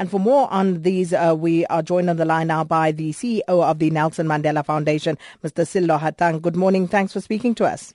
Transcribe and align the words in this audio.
And 0.00 0.10
for 0.10 0.18
more 0.18 0.50
on 0.50 0.80
these, 0.80 1.12
uh, 1.12 1.36
we 1.38 1.66
are 1.66 1.82
joined 1.82 2.08
on 2.08 2.16
the 2.16 2.24
line 2.24 2.46
now 2.46 2.64
by 2.64 2.90
the 2.90 3.10
CEO 3.12 3.42
of 3.46 3.78
the 3.78 3.90
Nelson 3.90 4.26
Mandela 4.26 4.64
Foundation, 4.64 5.18
Mr. 5.44 5.66
Sello 5.66 6.00
Hatang. 6.00 6.40
Good 6.40 6.56
morning. 6.56 6.88
Thanks 6.88 7.12
for 7.12 7.20
speaking 7.20 7.54
to 7.56 7.66
us. 7.66 7.92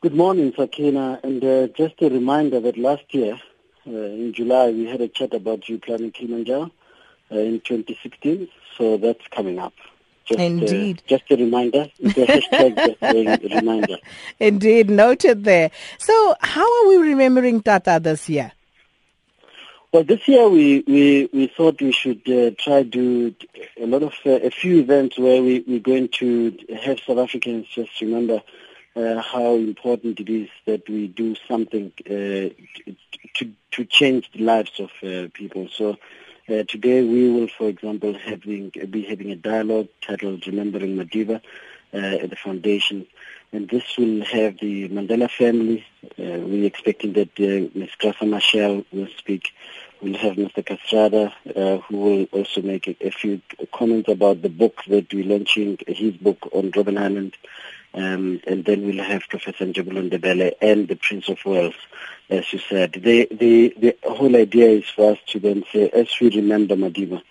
Good 0.00 0.14
morning, 0.14 0.54
Sakina. 0.56 1.20
And 1.22 1.44
uh, 1.44 1.66
just 1.66 2.00
a 2.00 2.08
reminder 2.08 2.60
that 2.60 2.78
last 2.78 3.02
year, 3.10 3.38
uh, 3.86 3.90
in 3.90 4.32
July, 4.32 4.70
we 4.70 4.86
had 4.86 5.02
a 5.02 5.08
chat 5.08 5.34
about 5.34 5.68
you 5.68 5.78
planning 5.78 6.12
Kilimanjaro 6.12 6.70
uh, 7.30 7.36
in 7.36 7.60
2016. 7.60 8.48
So 8.78 8.96
that's 8.96 9.28
coming 9.28 9.58
up. 9.58 9.74
Just, 10.24 10.40
uh, 10.40 10.44
Indeed. 10.44 11.00
Uh, 11.04 11.08
just 11.08 11.30
a 11.30 11.36
reminder. 11.36 11.88
Hashtag 12.02 12.74
just 12.74 13.02
a 13.02 13.54
reminder. 13.56 13.98
Indeed, 14.40 14.88
noted 14.88 15.44
there. 15.44 15.72
So 15.98 16.36
how 16.40 16.84
are 16.84 16.88
we 16.88 16.96
remembering 16.96 17.60
Tata 17.60 18.00
this 18.02 18.30
year? 18.30 18.52
Well, 19.92 20.04
this 20.04 20.26
year 20.26 20.48
we, 20.48 20.82
we, 20.86 21.28
we 21.34 21.48
thought 21.48 21.82
we 21.82 21.92
should 21.92 22.26
uh, 22.26 22.52
try 22.58 22.82
do 22.82 23.34
a 23.78 23.84
lot 23.84 24.02
of 24.02 24.14
uh, 24.24 24.30
a 24.30 24.48
few 24.48 24.80
events 24.80 25.18
where 25.18 25.42
we, 25.42 25.62
we're 25.68 25.80
going 25.80 26.08
to 26.20 26.56
have 26.82 26.98
South 27.00 27.18
Africans 27.18 27.66
just 27.68 28.00
remember 28.00 28.40
uh, 28.96 29.20
how 29.20 29.56
important 29.56 30.18
it 30.18 30.30
is 30.30 30.48
that 30.64 30.88
we 30.88 31.08
do 31.08 31.34
something 31.46 31.92
uh, 32.06 32.48
to 33.34 33.52
to 33.72 33.84
change 33.84 34.30
the 34.32 34.42
lives 34.42 34.80
of 34.80 34.90
uh, 35.02 35.28
people. 35.34 35.68
So 35.68 35.98
uh, 36.48 36.62
today 36.66 37.02
we 37.04 37.28
will, 37.28 37.48
for 37.48 37.68
example, 37.68 38.14
having 38.14 38.72
be 38.88 39.02
having 39.02 39.30
a 39.30 39.36
dialogue 39.36 39.88
titled 40.00 40.46
"Remembering 40.46 40.96
Madiba" 40.96 41.42
at 41.92 42.30
the 42.30 42.36
foundation, 42.36 43.06
and 43.52 43.68
this 43.68 43.96
will 43.98 44.24
have 44.24 44.58
the 44.58 44.88
Mandela 44.88 45.30
family. 45.30 45.84
Uh, 46.18 46.40
we're 46.40 46.64
expecting 46.66 47.12
that 47.12 47.30
uh, 47.38 47.68
Ms. 47.78 47.90
Graça 48.00 48.26
Machel 48.26 48.84
will 48.92 49.08
speak. 49.18 49.50
We'll 50.00 50.18
have 50.18 50.36
Mr. 50.36 50.64
Kathrada, 50.64 51.32
uh, 51.54 51.80
who 51.82 51.96
will 51.96 52.24
also 52.32 52.62
make 52.62 52.88
a, 52.88 52.96
a, 53.06 53.10
few 53.10 53.40
comments 53.72 54.08
about 54.08 54.42
the 54.42 54.48
book 54.48 54.82
that 54.88 55.12
we're 55.12 55.24
launching, 55.24 55.78
his 55.86 56.16
book 56.16 56.48
on 56.52 56.72
Robben 56.72 56.98
Island. 56.98 57.36
Um, 57.94 58.40
and 58.46 58.64
then 58.64 58.86
we'll 58.86 59.04
have 59.04 59.28
Professor 59.28 59.66
Njabulo 59.66 60.08
Ndebele 60.08 60.54
and 60.62 60.88
the 60.88 60.96
Prince 60.96 61.28
of 61.28 61.44
Wales, 61.44 61.74
as 62.30 62.50
you 62.52 62.58
said. 62.58 62.92
The, 62.94 63.28
the, 63.30 63.74
the 63.76 63.96
whole 64.02 64.34
idea 64.34 64.70
is 64.70 64.88
for 64.88 65.12
us 65.12 65.18
to 65.28 65.40
then 65.40 65.62
say, 65.70 65.90
as 65.90 66.08
we 66.18 66.30
remember 66.30 66.74
Madiba, 66.74 67.22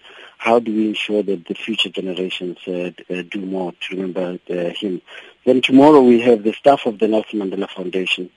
how 0.41 0.57
do 0.57 0.73
we 0.75 0.87
ensure 0.87 1.21
that 1.21 1.45
the 1.45 1.53
future 1.53 1.89
generations 1.89 2.57
uh, 2.67 2.89
uh, 3.13 3.21
do 3.29 3.41
more 3.41 3.73
to 3.73 3.95
remember 3.95 4.39
uh, 4.49 4.73
him? 4.73 4.99
Then 5.45 5.61
tomorrow 5.61 6.01
we 6.01 6.19
have 6.21 6.41
the 6.41 6.53
staff 6.53 6.87
of 6.87 6.97
the 6.97 7.07
Nelson 7.07 7.39
Mandela 7.39 7.69
Foundation 7.69 8.31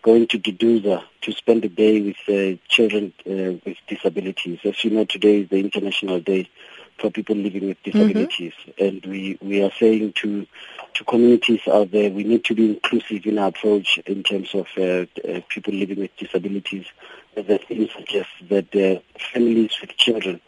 going 0.00 0.26
to 0.28 0.38
Duduza 0.38 1.02
to 1.20 1.32
spend 1.32 1.60
the 1.60 1.68
day 1.68 2.00
with 2.00 2.16
uh, 2.28 2.58
children 2.68 3.12
uh, 3.26 3.60
with 3.66 3.76
disabilities. 3.86 4.60
As 4.64 4.82
you 4.82 4.90
know, 4.92 5.04
today 5.04 5.42
is 5.42 5.50
the 5.50 5.58
International 5.58 6.18
Day 6.18 6.48
for 6.98 7.10
people 7.10 7.36
living 7.36 7.68
with 7.68 7.82
mm-hmm. 7.82 7.98
disabilities. 7.98 8.54
Mm-hmm. 8.66 8.84
And 8.84 9.04
we, 9.04 9.38
we 9.42 9.62
are 9.62 9.72
saying 9.78 10.14
to, 10.22 10.46
to 10.94 11.04
communities 11.04 11.60
out 11.70 11.90
there, 11.90 12.08
we 12.08 12.24
need 12.24 12.44
to 12.44 12.54
be 12.54 12.70
inclusive 12.70 13.26
in 13.26 13.38
our 13.38 13.48
approach 13.48 13.98
in 14.06 14.22
terms 14.22 14.54
of 14.54 14.66
uh, 14.78 15.04
uh, 15.28 15.40
people 15.50 15.74
living 15.74 16.00
with 16.00 16.16
disabilities. 16.16 16.86
The 17.34 17.58
thing 17.58 17.86
suggests 17.94 18.32
that 18.48 18.74
uh, 18.74 19.00
families 19.34 19.72
with 19.78 19.94
children 19.98 20.40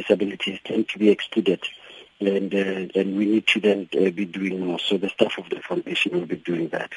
disabilities 0.00 0.60
tend 0.64 0.88
to 0.88 0.98
be 0.98 1.10
excluded 1.10 1.60
and 2.20 2.52
uh, 2.52 2.98
and 2.98 3.16
we 3.16 3.26
need 3.26 3.46
to 3.46 3.60
then 3.60 3.88
uh, 3.94 4.10
be 4.10 4.24
doing 4.24 4.66
more. 4.66 4.78
So 4.78 4.96
the 4.96 5.08
staff 5.08 5.38
of 5.38 5.48
the 5.50 5.60
foundation 5.60 6.12
will 6.12 6.26
be 6.26 6.36
doing 6.36 6.68
that. 6.68 6.90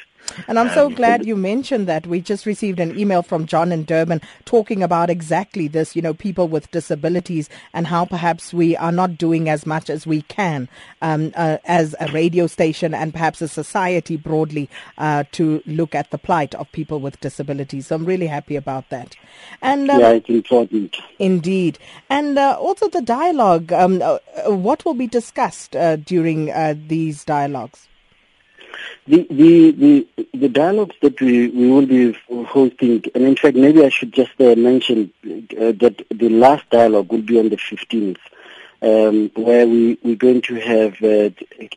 And 0.48 0.58
I'm 0.58 0.70
so 0.70 0.88
um, 0.88 0.94
glad 0.94 1.26
you 1.26 1.36
mentioned 1.36 1.88
that. 1.88 2.08
We 2.08 2.22
just 2.22 2.46
received 2.46 2.80
an 2.80 2.98
email 2.98 3.22
from 3.22 3.46
John 3.46 3.72
in 3.72 3.84
Durban 3.84 4.22
talking 4.46 4.82
about 4.84 5.10
exactly 5.10 5.68
this, 5.68 5.96
you 5.96 6.02
know, 6.02 6.14
people 6.14 6.48
with 6.48 6.72
disabilities 6.72 7.50
and 7.74 7.88
how 7.88 8.06
perhaps 8.06 8.54
we 8.54 8.76
are 8.78 8.92
not 8.92 9.18
doing 9.18 9.50
as 9.50 9.66
much 9.66 9.90
as 9.90 10.08
we 10.08 10.22
can 10.24 10.70
um, 11.02 11.34
uh, 11.36 11.58
as 11.66 11.96
a 12.00 12.12
radio 12.12 12.48
station 12.48 12.94
and 12.94 13.14
perhaps 13.14 13.42
a 13.42 13.48
society 13.48 14.16
broadly 14.16 14.70
uh, 14.98 15.24
to 15.34 15.62
look 15.66 15.94
at 15.96 16.12
the 16.12 16.18
plight 16.18 16.56
of 16.56 16.72
people 16.72 17.00
with 17.00 17.20
disabilities. 17.20 17.88
So 17.88 17.96
I'm 17.96 18.06
really 18.06 18.28
happy 18.28 18.56
about 18.56 18.90
that. 18.90 19.16
And 19.62 19.90
um, 19.90 20.00
Yeah, 20.00 20.12
it's 20.12 20.30
important. 20.30 20.98
Indeed. 21.20 21.78
And 22.10 22.38
uh, 22.38 22.58
also 22.60 22.90
the 22.90 23.02
dialogue, 23.02 23.72
um, 23.74 24.02
uh, 24.02 24.20
what 24.48 24.86
will 24.86 24.94
be 24.94 25.08
discussed 25.12 25.76
during 26.06 26.46
these 26.88 27.24
dialogues? 27.24 27.88
The, 29.08 29.28
the, 29.30 29.72
the, 29.72 30.28
the 30.34 30.50
dialogues 30.50 30.96
that 31.02 31.20
we, 31.20 31.48
we 31.50 31.70
will 31.70 31.86
be 31.86 32.18
hosting, 32.30 33.04
and 33.16 33.24
in 33.24 33.36
fact, 33.36 33.58
maybe 33.58 33.84
I 33.84 33.90
should 33.90 34.14
just 34.14 34.32
uh, 34.40 34.56
mention 34.56 35.12
uh, 35.24 35.74
that 35.82 36.06
the 36.10 36.30
last 36.30 36.70
dialogue 36.70 37.12
will 37.12 37.22
be 37.22 37.40
on 37.40 37.50
the 37.50 37.58
15th, 37.58 38.18
um, 38.82 39.32
where 39.36 39.68
we, 39.68 39.98
we're 40.04 40.16
going 40.16 40.42
to 40.44 40.56
have, 40.56 40.94
uh, 41.02 41.32
it, 41.34 41.76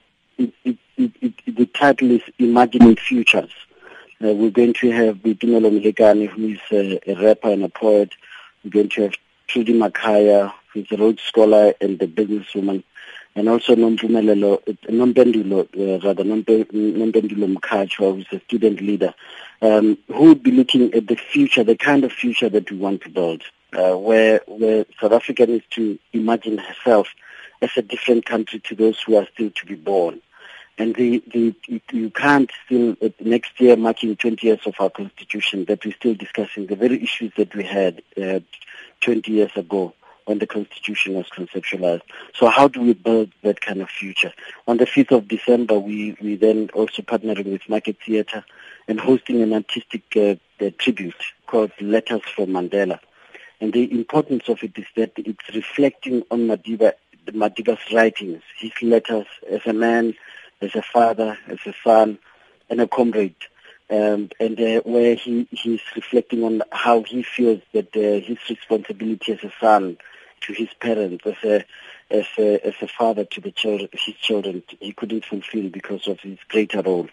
it, 0.65 0.79
it, 0.97 1.57
the 1.57 1.67
title 1.67 2.11
is 2.11 2.23
Imagining 2.39 2.97
Futures. 2.97 3.53
Uh, 4.23 4.33
we're 4.33 4.51
going 4.51 4.75
to 4.75 4.91
have 4.91 5.17
Bitumelo 5.17 5.71
Mlekane, 5.81 6.29
who 6.29 6.49
is 6.49 6.61
a, 6.71 7.11
a, 7.11 7.27
rapper 7.27 7.51
and 7.51 7.65
a 7.65 7.69
poet. 7.69 8.11
We're 8.63 8.71
going 8.71 8.89
to 8.91 9.03
have 9.03 9.15
Trudi 9.49 9.79
Makhaya, 9.79 10.53
who's 10.73 10.91
a 10.93 10.97
Rhodes 10.97 11.23
Scholar 11.23 11.75
and 11.81 12.01
a 12.01 12.07
businesswoman 12.07 12.85
and 13.37 13.49
also 13.49 13.75
Nompumelelo, 13.75 14.63
Nompendulo, 14.89 15.67
uh, 15.77 16.07
rather, 16.07 16.25
Nompendulo 16.25 17.57
Mkatshwa, 17.57 18.15
who's 18.15 18.27
a 18.33 18.41
student 18.45 18.81
leader, 18.81 19.13
um, 19.61 19.99
who 20.09 20.29
would 20.29 20.43
be 20.43 20.53
looking 20.53 20.95
at 20.95 21.09
the 21.09 21.17
future, 21.17 21.65
the 21.65 21.77
kind 21.77 22.05
of 22.05 22.13
future 22.13 22.49
that 22.49 22.71
we 22.71 22.77
want 22.77 23.03
to 23.03 23.11
build, 23.11 23.43
uh, 23.73 23.97
where, 23.97 24.41
where 24.47 24.87
South 25.01 25.13
Africa 25.13 25.47
needs 25.47 25.65
to 25.71 25.99
imagine 26.13 26.59
herself 26.59 27.09
as 27.61 27.71
a 27.77 27.83
different 27.83 28.25
country 28.25 28.61
to 28.61 28.75
those 28.75 29.01
who 29.01 29.17
are 29.17 29.27
still 29.35 29.51
to 29.51 29.67
be 29.67 29.75
born. 29.75 30.21
And 30.77 30.95
the, 30.95 31.23
the, 31.33 31.55
you 31.93 32.11
can't 32.11 32.51
still, 32.67 32.97
uh, 33.03 33.09
next 33.21 33.61
year 33.61 33.77
marking 33.77 34.17
20 34.17 34.47
years 34.47 34.61
of 34.67 34.75
our 34.79 34.91
constitution, 34.91 35.65
that 35.67 35.85
we're 35.85 35.95
still 35.95 36.15
discussing 36.15 36.67
the 36.67 36.77
very 36.77 37.03
issues 37.03 37.33
that 37.37 37.55
we 37.55 37.65
had 37.65 38.03
uh, 38.21 38.41
20 39.01 39.31
years 39.33 39.53
ago 39.57 39.93
when 40.25 40.39
the 40.39 40.47
Constitution 40.47 41.15
was 41.15 41.27
conceptualized. 41.27 42.03
So 42.35 42.49
how 42.49 42.69
do 42.69 42.81
we 42.81 42.95
build 42.95 43.33
that 43.43 43.61
kind 43.61 43.81
of 43.83 43.91
future? 43.91 44.33
On 44.67 44.77
the 44.77 44.87
5th 44.87 45.17
of 45.17 45.29
December, 45.29 45.79
we, 45.79 46.17
we 46.21 46.37
then 46.37 46.71
also 46.75 47.03
partnering 47.03 47.53
with 47.53 47.69
Market 47.69 47.99
Theatre 48.05 48.45
and 48.89 49.01
hosting 49.01 49.43
an 49.43 49.53
artistic 49.53 50.03
uh, 50.17 50.37
tribute 50.79 51.15
called 51.47 51.73
Letters 51.81 52.23
for 52.35 52.47
Mandela. 52.47 52.99
And 53.61 53.73
the 53.73 53.91
importance 53.93 54.49
of 54.49 54.63
it 54.63 54.77
is 54.77 54.87
that 54.97 55.13
it's 55.17 55.55
reflecting 55.55 56.25
on 56.31 56.49
Madiba, 56.49 56.93
Madiba's 57.27 57.93
writings, 57.93 58.43
his 58.59 58.73
letters 58.83 59.27
as 59.51 59.61
a 59.67 59.73
man, 59.73 60.15
as 60.61 60.75
a 60.75 60.83
father, 60.83 61.39
as 61.49 61.59
a 61.67 61.75
son, 61.83 62.19
and 62.69 62.81
a 62.81 62.89
comrade. 62.89 63.37
Um, 63.91 64.31
and 64.41 64.59
uh, 64.59 64.81
where 64.85 65.15
he, 65.15 65.47
he's 65.51 65.81
reflecting 65.95 66.43
on 66.43 66.63
how 66.73 67.03
he 67.03 67.23
feels 67.23 67.61
that 67.73 67.95
uh, 67.95 68.27
his 68.27 68.39
responsibility 68.49 69.33
as 69.33 69.45
a 69.45 69.53
son 69.61 69.99
to 70.43 70.53
his 70.53 70.69
parents 70.81 71.27
as 71.27 71.37
a 71.45 71.65
as 72.11 72.27
a, 72.39 72.67
as 72.67 72.75
a 72.83 72.89
father 72.89 73.25
to 73.25 73.41
the 73.41 73.51
children, 73.51 73.89
his 73.93 74.15
children, 74.17 74.63
he 74.81 74.93
couldn't 74.93 75.25
fulfill 75.25 75.69
because 75.71 76.07
of 76.07 76.21
his 76.21 76.39
greater 76.49 76.83
role, 76.83 77.09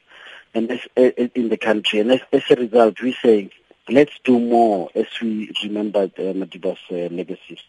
and 0.54 0.70
as, 0.70 0.80
uh, 0.98 1.12
in 1.34 1.50
the 1.50 1.58
country. 1.58 2.00
And 2.00 2.12
as, 2.12 2.22
as 2.32 2.44
a 2.50 2.56
result, 2.56 3.02
we 3.02 3.14
say, 3.14 3.50
let's 3.90 4.18
do 4.24 4.40
more 4.40 4.90
as 4.94 5.08
we 5.22 5.52
remember 5.64 6.04
uh, 6.04 6.34
Madiba's 6.34 6.80
uh, 6.92 7.14
legacy. 7.14 7.60